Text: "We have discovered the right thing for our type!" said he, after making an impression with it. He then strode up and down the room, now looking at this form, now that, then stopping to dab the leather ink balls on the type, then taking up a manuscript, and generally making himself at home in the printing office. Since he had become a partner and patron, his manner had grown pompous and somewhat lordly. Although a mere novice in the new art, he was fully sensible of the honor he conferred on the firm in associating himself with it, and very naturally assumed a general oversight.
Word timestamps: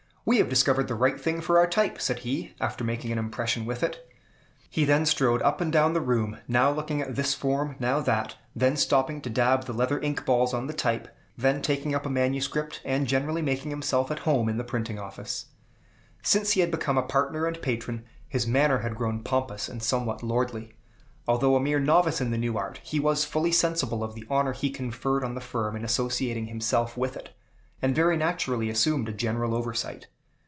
"We 0.23 0.37
have 0.37 0.49
discovered 0.49 0.87
the 0.87 0.93
right 0.93 1.19
thing 1.19 1.41
for 1.41 1.57
our 1.57 1.65
type!" 1.65 1.99
said 1.99 2.19
he, 2.19 2.53
after 2.61 2.83
making 2.83 3.11
an 3.11 3.17
impression 3.17 3.65
with 3.65 3.81
it. 3.81 4.07
He 4.69 4.85
then 4.85 5.03
strode 5.07 5.41
up 5.41 5.59
and 5.61 5.73
down 5.73 5.93
the 5.93 5.99
room, 5.99 6.37
now 6.47 6.69
looking 6.71 7.01
at 7.01 7.15
this 7.15 7.33
form, 7.33 7.75
now 7.79 8.01
that, 8.01 8.35
then 8.55 8.77
stopping 8.77 9.21
to 9.21 9.31
dab 9.31 9.63
the 9.65 9.73
leather 9.73 9.99
ink 9.99 10.23
balls 10.23 10.53
on 10.53 10.67
the 10.67 10.73
type, 10.73 11.07
then 11.35 11.59
taking 11.63 11.95
up 11.95 12.05
a 12.05 12.09
manuscript, 12.09 12.81
and 12.85 13.07
generally 13.07 13.41
making 13.41 13.71
himself 13.71 14.11
at 14.11 14.19
home 14.19 14.47
in 14.47 14.57
the 14.57 14.63
printing 14.63 14.99
office. 14.99 15.47
Since 16.21 16.51
he 16.51 16.61
had 16.61 16.69
become 16.69 16.99
a 16.99 17.03
partner 17.03 17.47
and 17.47 17.59
patron, 17.59 18.05
his 18.29 18.45
manner 18.45 18.77
had 18.77 18.95
grown 18.95 19.23
pompous 19.23 19.67
and 19.67 19.81
somewhat 19.81 20.21
lordly. 20.21 20.73
Although 21.27 21.55
a 21.55 21.59
mere 21.59 21.79
novice 21.79 22.21
in 22.21 22.29
the 22.29 22.37
new 22.37 22.59
art, 22.59 22.79
he 22.83 22.99
was 22.99 23.25
fully 23.25 23.51
sensible 23.51 24.03
of 24.03 24.13
the 24.13 24.27
honor 24.29 24.53
he 24.53 24.69
conferred 24.69 25.23
on 25.23 25.33
the 25.33 25.41
firm 25.41 25.75
in 25.75 25.83
associating 25.83 26.45
himself 26.45 26.95
with 26.95 27.17
it, 27.17 27.31
and 27.83 27.95
very 27.95 28.15
naturally 28.15 28.69
assumed 28.69 29.09
a 29.09 29.11
general 29.11 29.55
oversight. 29.55 30.05